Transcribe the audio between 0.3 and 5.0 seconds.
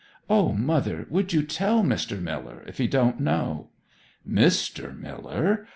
'O mother, would you tell Mr. Miller, if he don't know?' 'Mister